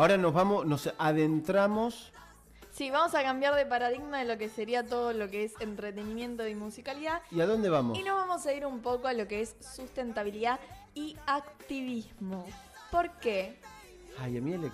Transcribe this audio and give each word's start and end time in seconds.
Ahora 0.00 0.16
nos 0.16 0.32
vamos, 0.32 0.64
nos 0.64 0.90
adentramos. 0.96 2.10
Sí, 2.72 2.90
vamos 2.90 3.14
a 3.14 3.22
cambiar 3.22 3.54
de 3.54 3.66
paradigma 3.66 4.20
de 4.20 4.24
lo 4.24 4.38
que 4.38 4.48
sería 4.48 4.82
todo 4.82 5.12
lo 5.12 5.28
que 5.28 5.44
es 5.44 5.52
entretenimiento 5.60 6.48
y 6.48 6.54
musicalidad. 6.54 7.20
¿Y 7.30 7.42
a 7.42 7.46
dónde 7.46 7.68
vamos? 7.68 7.98
Y 7.98 8.02
nos 8.02 8.16
vamos 8.16 8.46
a 8.46 8.54
ir 8.54 8.64
un 8.64 8.80
poco 8.80 9.08
a 9.08 9.12
lo 9.12 9.28
que 9.28 9.42
es 9.42 9.54
sustentabilidad 9.60 10.58
y 10.94 11.18
activismo. 11.26 12.46
¿Por 12.90 13.10
qué? 13.18 13.58
Ay, 14.18 14.38
a 14.38 14.40
mí 14.40 14.54
el 14.54 14.70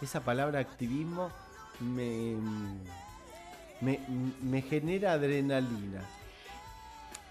esa 0.00 0.20
palabra 0.20 0.60
activismo 0.60 1.32
me, 1.80 2.36
me, 3.80 3.98
me 4.40 4.62
genera 4.62 5.14
adrenalina. 5.14 6.04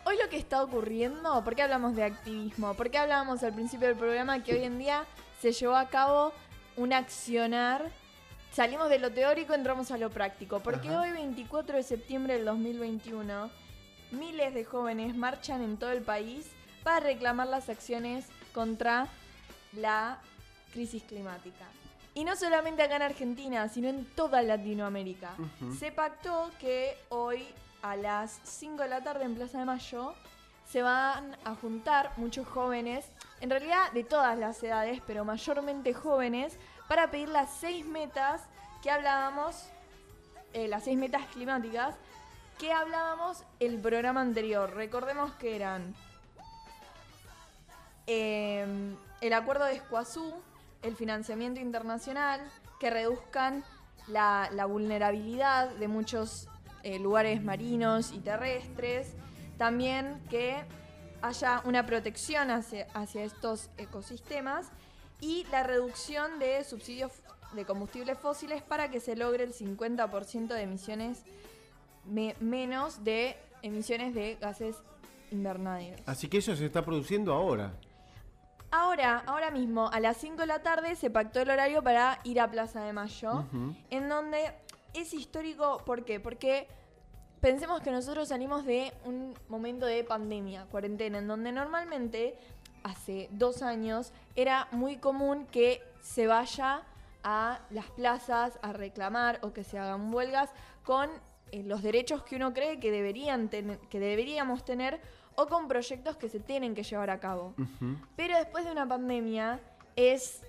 Hoy 0.03 0.17
lo 0.21 0.27
que 0.27 0.35
está 0.35 0.61
ocurriendo, 0.61 1.41
¿por 1.45 1.55
qué 1.55 1.61
hablamos 1.61 1.95
de 1.95 2.03
activismo? 2.03 2.73
¿Por 2.73 2.91
qué 2.91 2.97
hablábamos 2.97 3.41
al 3.43 3.53
principio 3.53 3.87
del 3.87 3.95
programa 3.95 4.43
que 4.43 4.53
hoy 4.53 4.63
en 4.65 4.79
día 4.79 5.05
se 5.39 5.53
llevó 5.53 5.77
a 5.77 5.87
cabo 5.87 6.33
un 6.77 6.93
accionar? 6.93 7.91
Salimos 8.53 8.89
de 8.89 8.99
lo 8.99 9.11
teórico, 9.11 9.53
entramos 9.53 9.91
a 9.91 9.97
lo 9.97 10.09
práctico. 10.09 10.61
Porque 10.61 10.89
hoy, 10.89 11.11
24 11.11 11.75
de 11.75 11.83
septiembre 11.83 12.35
del 12.35 12.45
2021, 12.45 13.49
miles 14.11 14.53
de 14.53 14.63
jóvenes 14.63 15.15
marchan 15.15 15.61
en 15.61 15.77
todo 15.77 15.91
el 15.91 16.01
país 16.01 16.49
para 16.83 17.01
reclamar 17.01 17.47
las 17.47 17.69
acciones 17.69 18.25
contra 18.53 19.07
la 19.73 20.19
crisis 20.71 21.03
climática. 21.03 21.65
Y 22.13 22.23
no 22.23 22.35
solamente 22.35 22.81
acá 22.81 22.95
en 22.95 23.01
Argentina, 23.03 23.67
sino 23.69 23.89
en 23.89 24.05
toda 24.15 24.41
Latinoamérica. 24.41 25.35
Se 25.77 25.91
pactó 25.91 26.49
que 26.59 26.97
hoy 27.09 27.45
a 27.81 27.95
las 27.95 28.39
5 28.43 28.81
de 28.83 28.89
la 28.89 29.03
tarde 29.03 29.25
en 29.25 29.35
Plaza 29.35 29.59
de 29.59 29.65
Mayo 29.65 30.15
se 30.67 30.81
van 30.81 31.37
a 31.45 31.55
juntar 31.55 32.11
muchos 32.17 32.47
jóvenes, 32.47 33.05
en 33.39 33.49
realidad 33.49 33.91
de 33.93 34.03
todas 34.03 34.37
las 34.37 34.61
edades, 34.63 35.01
pero 35.05 35.23
mayormente 35.25 35.93
jóvenes, 35.93 36.57
para 36.87 37.11
pedir 37.11 37.29
las 37.29 37.49
seis 37.51 37.85
metas 37.85 38.41
que 38.81 38.91
hablábamos, 38.91 39.67
eh, 40.53 40.67
las 40.67 40.83
seis 40.83 40.97
metas 40.97 41.25
climáticas 41.27 41.95
que 42.57 42.71
hablábamos 42.71 43.43
el 43.59 43.79
programa 43.79 44.21
anterior. 44.21 44.73
Recordemos 44.73 45.31
que 45.33 45.55
eran 45.55 45.93
em, 48.07 48.95
el 49.21 49.33
acuerdo 49.33 49.65
de 49.65 49.75
Escuazú, 49.75 50.33
el 50.81 50.95
financiamiento 50.95 51.59
internacional, 51.59 52.41
que 52.79 52.89
reduzcan 52.89 53.63
la, 54.07 54.49
vulnerabilidad 54.67 55.69
de 55.69 55.87
muchos 55.87 56.47
eh, 56.83 56.99
lugares 56.99 57.43
marinos 57.43 58.11
y 58.11 58.19
terrestres. 58.19 59.13
También 59.57 60.21
que 60.29 60.63
haya 61.21 61.61
una 61.65 61.85
protección 61.85 62.49
hacia 62.51 63.23
estos 63.23 63.69
ecosistemas 63.77 64.71
y 65.19 65.45
la 65.51 65.63
reducción 65.63 66.39
de 66.39 66.63
subsidios 66.63 67.11
de 67.53 67.65
combustibles 67.65 68.17
fósiles 68.17 68.61
para 68.61 68.89
que 68.89 68.99
se 68.99 69.15
logre 69.15 69.43
el 69.43 69.53
50% 69.53 70.47
de 70.47 70.61
emisiones 70.61 71.23
menos 72.05 73.03
de 73.03 73.37
emisiones 73.61 74.13
de 74.13 74.35
gases 74.35 74.77
invernadero. 75.31 75.97
Así 76.05 76.27
que 76.27 76.37
eso 76.37 76.55
se 76.55 76.65
está 76.65 76.83
produciendo 76.83 77.33
ahora. 77.33 77.73
Ahora, 78.69 79.23
ahora 79.25 79.49
mismo, 79.49 79.89
a 79.89 79.99
las 79.99 80.17
5 80.17 80.41
de 80.41 80.47
la 80.47 80.61
tarde 80.61 80.95
se 80.95 81.09
pactó 81.09 81.39
el 81.39 81.49
horario 81.49 81.81
para 81.81 82.19
ir 82.23 82.39
a 82.39 82.51
Plaza 82.51 82.83
de 82.83 82.91
Mayo, 82.91 83.45
en 83.89 84.09
donde 84.09 84.53
es 84.93 85.13
histórico, 85.13 85.81
¿por 85.85 86.03
qué? 86.03 86.19
Porque 86.19 86.67
pensemos 87.39 87.81
que 87.81 87.91
nosotros 87.91 88.27
salimos 88.27 88.65
de 88.65 88.93
un 89.05 89.33
momento 89.47 89.85
de 89.85 90.03
pandemia, 90.03 90.65
cuarentena, 90.65 91.19
en 91.19 91.27
donde 91.27 91.53
normalmente, 91.53 92.37
hace 92.83 93.29
dos 93.31 93.61
años, 93.61 94.11
era 94.37 94.69
muy 94.71 94.97
común 94.97 95.47
que 95.51 95.81
se 95.99 96.27
vaya 96.27 96.83
a 97.23 97.59
las 97.71 97.89
plazas 97.91 98.57
a 98.61 98.71
reclamar 98.71 99.39
o 99.41 99.51
que 99.51 99.65
se 99.65 99.77
hagan 99.77 100.13
huelgas 100.13 100.51
con 100.83 101.09
eh, 101.51 101.63
los 101.63 101.81
derechos 101.81 102.23
que 102.23 102.37
uno 102.37 102.53
cree 102.53 102.79
que, 102.79 102.91
deberían 102.91 103.49
que 103.49 103.99
deberíamos 103.99 104.63
tener 104.63 105.01
o 105.35 105.47
con 105.47 105.67
proyectos 105.67 106.17
que 106.17 106.29
se 106.29 106.39
tienen 106.39 106.75
que 106.75 106.83
llevar 106.83 107.09
a 107.09 107.19
cabo. 107.19 107.53
Pero 108.15 108.37
después 108.37 108.63
de 108.63 108.71
una 108.71 108.87
pandemia 108.87 109.59
es 109.95 110.41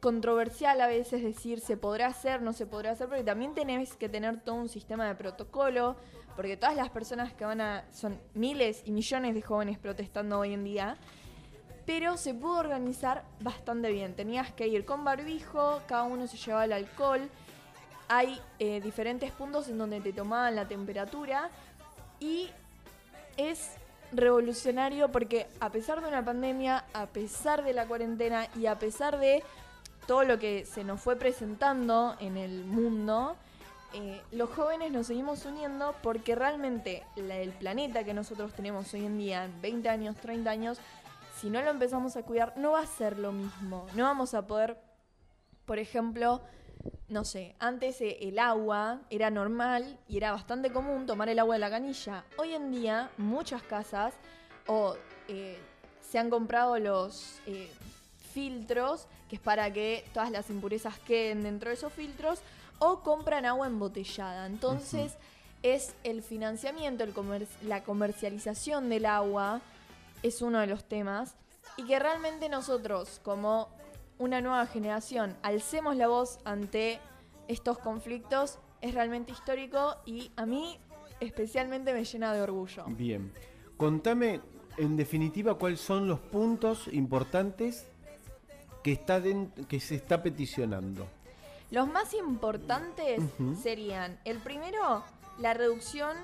controversial 0.00 0.80
a 0.80 0.86
veces 0.86 1.22
decir 1.22 1.60
se 1.60 1.76
podrá 1.76 2.06
hacer, 2.06 2.42
no 2.42 2.52
se 2.52 2.66
podrá 2.66 2.92
hacer, 2.92 3.08
porque 3.08 3.24
también 3.24 3.54
tenés 3.54 3.94
que 3.96 4.08
tener 4.08 4.40
todo 4.40 4.54
un 4.54 4.68
sistema 4.68 5.06
de 5.06 5.14
protocolo, 5.14 5.96
porque 6.36 6.56
todas 6.56 6.76
las 6.76 6.90
personas 6.90 7.32
que 7.34 7.44
van 7.44 7.60
a... 7.60 7.84
son 7.92 8.18
miles 8.34 8.82
y 8.84 8.92
millones 8.92 9.34
de 9.34 9.42
jóvenes 9.42 9.78
protestando 9.78 10.38
hoy 10.38 10.54
en 10.54 10.64
día, 10.64 10.96
pero 11.86 12.16
se 12.16 12.34
pudo 12.34 12.58
organizar 12.58 13.24
bastante 13.40 13.90
bien. 13.90 14.14
Tenías 14.14 14.52
que 14.52 14.68
ir 14.68 14.84
con 14.84 15.04
barbijo, 15.04 15.80
cada 15.86 16.04
uno 16.04 16.26
se 16.26 16.36
llevaba 16.36 16.64
el 16.64 16.72
alcohol, 16.72 17.28
hay 18.08 18.40
eh, 18.58 18.80
diferentes 18.80 19.30
puntos 19.32 19.68
en 19.68 19.78
donde 19.78 20.00
te 20.00 20.12
tomaban 20.12 20.56
la 20.56 20.66
temperatura 20.66 21.48
y 22.18 22.50
es 23.36 23.70
revolucionario 24.12 25.10
porque 25.12 25.46
a 25.60 25.70
pesar 25.70 26.00
de 26.00 26.08
una 26.08 26.24
pandemia, 26.24 26.84
a 26.92 27.06
pesar 27.06 27.62
de 27.64 27.72
la 27.72 27.86
cuarentena 27.86 28.48
y 28.56 28.66
a 28.66 28.78
pesar 28.78 29.18
de 29.18 29.42
todo 30.06 30.24
lo 30.24 30.38
que 30.38 30.66
se 30.66 30.82
nos 30.82 31.00
fue 31.00 31.16
presentando 31.16 32.16
en 32.18 32.36
el 32.36 32.64
mundo, 32.64 33.36
eh, 33.92 34.20
los 34.32 34.50
jóvenes 34.50 34.92
nos 34.92 35.06
seguimos 35.06 35.44
uniendo 35.44 35.94
porque 36.02 36.34
realmente 36.34 37.04
el 37.16 37.52
planeta 37.52 38.04
que 38.04 38.14
nosotros 38.14 38.52
tenemos 38.52 38.92
hoy 38.94 39.06
en 39.06 39.18
día, 39.18 39.44
en 39.44 39.60
20 39.60 39.88
años, 39.88 40.16
30 40.16 40.50
años, 40.50 40.78
si 41.40 41.48
no 41.48 41.62
lo 41.62 41.70
empezamos 41.70 42.16
a 42.16 42.22
cuidar, 42.22 42.52
no 42.56 42.72
va 42.72 42.80
a 42.80 42.86
ser 42.86 43.18
lo 43.18 43.32
mismo. 43.32 43.86
No 43.94 44.04
vamos 44.04 44.34
a 44.34 44.46
poder, 44.46 44.76
por 45.64 45.78
ejemplo, 45.78 46.42
no 47.08 47.24
sé, 47.24 47.56
antes 47.58 48.00
eh, 48.02 48.18
el 48.20 48.38
agua 48.38 49.00
era 49.08 49.30
normal 49.30 49.98
y 50.06 50.18
era 50.18 50.32
bastante 50.32 50.70
común 50.70 51.06
tomar 51.06 51.30
el 51.30 51.38
agua 51.38 51.54
de 51.54 51.60
la 51.60 51.70
canilla. 51.70 52.24
Hoy 52.36 52.54
en 52.54 52.70
día, 52.70 53.10
muchas 53.16 53.62
casas 53.62 54.12
o 54.66 54.96
eh, 55.28 55.58
se 56.02 56.18
han 56.18 56.28
comprado 56.28 56.78
los 56.78 57.40
filtros, 58.32 59.06
que 59.28 59.36
es 59.36 59.42
para 59.42 59.72
que 59.72 60.04
todas 60.12 60.30
las 60.30 60.50
impurezas 60.50 60.98
queden 60.98 61.42
dentro 61.42 61.70
de 61.70 61.74
esos 61.74 61.92
filtros, 61.92 62.40
o 62.78 63.00
compran 63.00 63.46
agua 63.46 63.66
embotellada. 63.66 64.46
Entonces 64.46 65.14
es 65.62 65.94
el 66.04 66.22
financiamiento, 66.22 67.04
el 67.04 67.14
la 67.62 67.82
comercialización 67.82 68.90
del 68.90 69.06
agua, 69.06 69.60
es 70.22 70.42
uno 70.42 70.60
de 70.60 70.66
los 70.66 70.84
temas, 70.84 71.36
y 71.76 71.86
que 71.86 71.98
realmente 71.98 72.48
nosotros 72.48 73.20
como 73.22 73.68
una 74.18 74.40
nueva 74.40 74.66
generación 74.66 75.36
alcemos 75.42 75.96
la 75.96 76.08
voz 76.08 76.38
ante 76.44 77.00
estos 77.48 77.78
conflictos 77.78 78.58
es 78.80 78.94
realmente 78.94 79.32
histórico 79.32 79.96
y 80.04 80.30
a 80.36 80.46
mí 80.46 80.78
especialmente 81.20 81.92
me 81.92 82.04
llena 82.04 82.32
de 82.34 82.42
orgullo. 82.42 82.84
Bien, 82.88 83.32
contame 83.76 84.40
en 84.76 84.96
definitiva 84.96 85.54
cuáles 85.54 85.80
son 85.80 86.08
los 86.08 86.20
puntos 86.20 86.88
importantes 86.92 87.86
que, 88.82 88.92
está 88.92 89.22
que 89.68 89.80
se 89.80 89.96
está 89.96 90.22
peticionando? 90.22 91.06
Los 91.70 91.88
más 91.88 92.14
importantes 92.14 93.22
serían, 93.62 94.18
el 94.24 94.38
primero, 94.38 95.04
la 95.38 95.54
reducción 95.54 96.16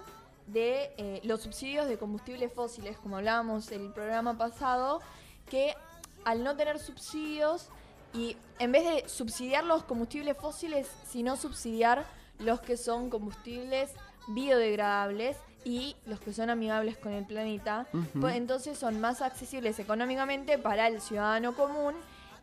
de 0.46 0.92
eh, 0.96 1.20
los 1.24 1.42
subsidios 1.42 1.88
de 1.88 1.98
combustibles 1.98 2.52
fósiles, 2.52 2.96
como 2.98 3.16
hablábamos 3.16 3.70
en 3.72 3.82
el 3.86 3.92
programa 3.92 4.38
pasado, 4.38 5.00
que 5.48 5.74
al 6.24 6.42
no 6.44 6.56
tener 6.56 6.78
subsidios 6.78 7.68
y 8.14 8.36
en 8.58 8.72
vez 8.72 8.84
de 8.84 9.08
subsidiar 9.08 9.64
los 9.64 9.84
combustibles 9.84 10.36
fósiles, 10.36 10.88
sino 11.08 11.36
subsidiar 11.36 12.04
los 12.38 12.60
que 12.60 12.76
son 12.76 13.10
combustibles 13.10 13.90
biodegradables 14.28 15.36
y 15.64 15.96
los 16.06 16.20
que 16.20 16.32
son 16.32 16.48
amigables 16.50 16.96
con 16.96 17.12
el 17.12 17.26
planeta, 17.26 17.86
pues 18.20 18.36
entonces 18.36 18.78
son 18.78 19.00
más 19.00 19.20
accesibles 19.20 19.78
económicamente 19.78 20.58
para 20.58 20.86
el 20.88 21.00
ciudadano 21.00 21.54
común 21.54 21.94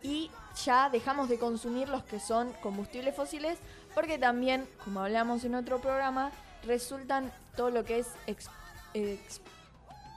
y 0.01 0.29
ya 0.65 0.89
dejamos 0.89 1.29
de 1.29 1.39
consumir 1.39 1.87
los 1.87 2.03
que 2.03 2.19
son 2.19 2.51
combustibles 2.61 3.15
fósiles 3.15 3.57
porque 3.95 4.17
también, 4.17 4.67
como 4.83 4.99
hablamos 4.99 5.45
en 5.45 5.55
otro 5.55 5.79
programa, 5.79 6.31
resultan 6.65 7.31
todo 7.55 7.69
lo 7.69 7.83
que 7.85 7.99
es 7.99 8.07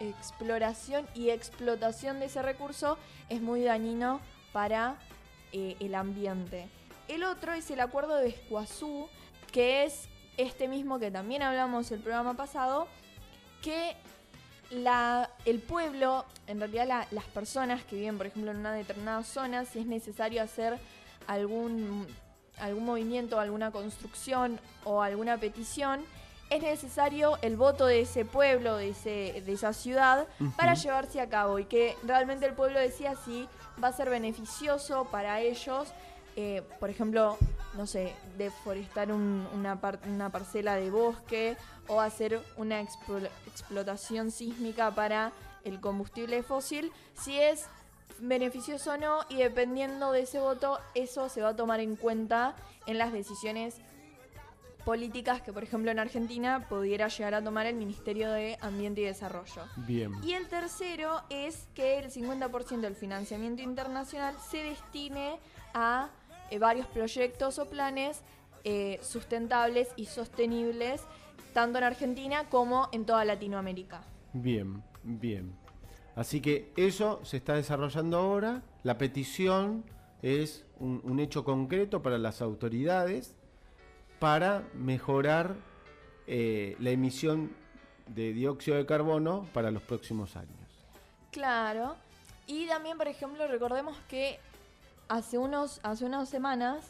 exploración 0.01 1.07
y 1.15 1.31
explotación 1.31 2.21
de 2.21 2.27
ese 2.27 2.43
recurso 2.43 2.99
es 3.29 3.41
muy 3.41 3.63
dañino 3.63 4.21
para 4.53 4.97
eh, 5.53 5.77
el 5.81 5.95
ambiente. 5.95 6.69
El 7.09 7.23
otro 7.23 7.53
es 7.53 7.71
el 7.71 7.81
acuerdo 7.81 8.17
de 8.17 8.29
Escuazú, 8.29 9.09
que 9.53 9.85
es 9.85 10.09
este 10.37 10.69
mismo 10.69 10.99
que 10.99 11.11
también 11.11 11.43
hablamos 11.43 11.91
el 11.93 12.01
programa 12.01 12.35
pasado, 12.35 12.89
que 13.63 13.97
la, 14.71 15.31
el 15.45 15.61
pueblo, 15.61 16.25
en 16.47 16.59
realidad 16.59 17.07
las 17.11 17.25
personas 17.27 17.85
que 17.85 17.97
viven, 17.97 18.19
por 18.19 18.27
ejemplo, 18.27 18.51
en 18.51 18.59
una 18.59 18.73
determinada 18.73 19.23
zona, 19.23 19.65
si 19.65 19.79
es 19.79 19.87
necesario 19.87 20.43
hacer 20.43 20.79
algún, 21.27 22.07
algún 22.59 22.85
movimiento, 22.85 23.39
alguna 23.39 23.71
construcción 23.71 24.59
o 24.85 25.03
alguna 25.03 25.39
petición, 25.39 26.05
es 26.51 26.63
necesario 26.63 27.39
el 27.43 27.57
voto 27.57 27.87
de 27.87 28.03
ese 28.03 28.25
pueblo, 28.25 28.77
de, 28.77 28.91
ese, 28.91 29.43
de 29.45 29.53
esa 29.53 29.73
ciudad, 29.73 30.27
para 30.57 30.75
llevarse 30.75 31.21
a 31.21 31.29
cabo 31.29 31.59
y 31.59 31.65
que 31.65 31.97
realmente 32.05 32.47
el 32.47 32.53
pueblo 32.53 32.79
decía 32.79 33.15
si 33.25 33.49
va 33.83 33.89
a 33.89 33.93
ser 33.93 34.11
beneficioso 34.11 35.07
para 35.11 35.41
ellos 35.41 35.89
eh, 36.39 36.63
por 36.79 36.91
ejemplo, 36.91 37.39
no 37.79 37.87
sé, 37.87 38.15
deforestar 38.37 39.11
una, 39.11 39.79
una 40.07 40.31
parcela 40.31 40.77
de 40.77 40.91
bosque 40.91 41.57
o 41.89 41.99
hacer 42.03 42.43
una 42.59 42.83
explotación 42.83 44.31
sísmica 44.31 44.91
para 44.91 45.33
el 45.65 45.81
combustible 45.81 46.43
fósil, 46.43 46.93
si 47.15 47.39
es 47.39 47.65
beneficioso 48.19 48.93
o 48.93 48.97
no 48.99 49.21
y 49.31 49.37
dependiendo 49.37 50.13
de 50.13 50.23
ese 50.23 50.39
voto, 50.39 50.79
eso 50.95 51.31
se 51.31 51.41
va 51.41 51.51
a 51.51 51.57
tomar 51.57 51.81
en 51.81 51.97
cuenta 51.97 52.55
en 52.85 52.99
las 52.99 53.15
decisiones 53.15 53.77
políticas 54.87 55.43
que, 55.43 55.53
por 55.53 55.65
ejemplo, 55.65 55.91
en 55.91 55.99
Argentina 55.99 56.65
pudiera 56.69 57.09
llegar 57.09 57.35
a 57.35 57.43
tomar 57.43 57.67
el 57.67 57.75
Ministerio 57.75 58.31
de 58.31 58.57
Ambiente 58.61 59.01
y 59.01 59.05
Desarrollo. 59.05 59.63
Bien. 59.79 60.13
Y 60.23 60.35
el 60.35 60.47
tercero 60.47 61.23
es 61.29 61.67
que 61.75 61.99
el 61.99 62.09
50% 62.09 62.81
del 62.81 62.95
financiamiento 62.95 63.63
internacional 63.63 64.37
se 64.49 64.63
destine 64.63 65.41
a 65.75 66.11
eh, 66.51 66.61
varios 66.61 66.87
proyectos 66.87 67.59
o 67.59 67.67
planes 67.67 68.21
eh, 68.63 69.01
sustentables 69.03 69.89
y 69.97 70.07
sostenibles, 70.07 71.03
tanto 71.53 71.79
en 71.79 71.85
Argentina 71.85 72.45
como 72.49 72.89
en 72.93 73.05
toda 73.07 73.25
Latinoamérica. 73.25 74.03
Bien, 74.35 74.85
bien. 75.03 75.53
Así 76.15 76.41
que 76.41 76.73
eso 76.77 77.19
se 77.25 77.39
está 77.39 77.55
desarrollando 77.55 78.19
ahora. 78.19 78.63
La 78.85 78.99
petición 78.99 79.85
es 80.23 80.65
un 80.79 81.19
hecho 81.19 81.43
concreto 81.43 82.03
para 82.03 82.19
las 82.19 82.41
autoridades 82.41 83.35
para 84.19 84.63
mejorar 84.75 85.55
eh, 86.27 86.77
la 86.81 86.91
emisión 86.91 87.51
de 88.07 88.33
dióxido 88.33 88.77
de 88.77 88.87
carbono 88.87 89.47
para 89.53 89.71
los 89.71 89.83
próximos 89.83 90.37
años. 90.37 90.51
Claro. 91.31 91.97
Y 92.47 92.67
también, 92.67 92.97
por 92.97 93.09
ejemplo, 93.09 93.47
recordemos 93.49 93.97
que 94.09 94.39
hace, 95.09 95.39
unos, 95.39 95.81
hace 95.83 96.05
unas 96.05 96.29
semanas, 96.29 96.85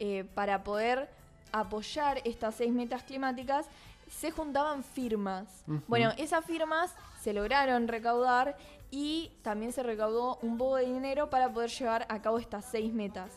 eh, 0.00 0.24
para 0.34 0.62
poder 0.62 1.08
apoyar 1.52 2.20
estas 2.24 2.54
seis 2.54 2.72
metas 2.72 3.02
climáticas, 3.02 3.66
se 4.10 4.30
juntaban 4.30 4.84
firmas. 4.84 5.64
Bueno, 5.86 6.12
esas 6.16 6.44
firmas 6.44 6.94
se 7.22 7.32
lograron 7.32 7.88
recaudar 7.88 8.56
y 8.90 9.32
también 9.42 9.72
se 9.72 9.82
recaudó 9.82 10.38
un 10.40 10.56
poco 10.56 10.76
de 10.76 10.86
dinero 10.86 11.28
para 11.28 11.52
poder 11.52 11.70
llevar 11.70 12.06
a 12.08 12.22
cabo 12.22 12.38
estas 12.38 12.64
seis 12.64 12.92
metas. 12.92 13.32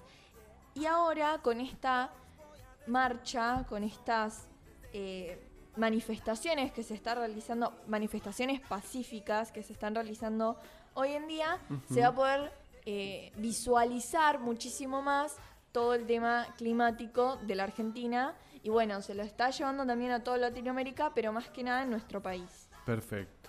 Y 0.73 0.85
ahora, 0.85 1.39
con 1.41 1.59
esta 1.59 2.09
marcha, 2.87 3.65
con 3.67 3.83
estas 3.83 4.47
eh, 4.93 5.39
manifestaciones 5.77 6.71
que 6.71 6.83
se 6.83 6.93
están 6.93 7.17
realizando, 7.17 7.73
manifestaciones 7.87 8.59
pacíficas 8.61 9.51
que 9.51 9.63
se 9.63 9.73
están 9.73 9.95
realizando 9.95 10.57
hoy 10.93 11.13
en 11.13 11.27
día, 11.27 11.59
se 11.91 12.01
va 12.01 12.07
a 12.07 12.15
poder 12.15 12.51
eh, 12.85 13.31
visualizar 13.37 14.39
muchísimo 14.39 15.01
más 15.01 15.37
todo 15.71 15.93
el 15.93 16.05
tema 16.05 16.47
climático 16.57 17.37
de 17.37 17.55
la 17.55 17.63
Argentina 17.63 18.35
y 18.63 18.69
bueno, 18.69 19.01
se 19.01 19.15
lo 19.15 19.23
está 19.23 19.49
llevando 19.49 19.85
también 19.85 20.11
a 20.11 20.23
toda 20.23 20.37
Latinoamérica, 20.37 21.13
pero 21.13 21.31
más 21.31 21.49
que 21.49 21.63
nada 21.63 21.83
en 21.83 21.89
nuestro 21.89 22.21
país. 22.21 22.69
Perfecto. 22.85 23.39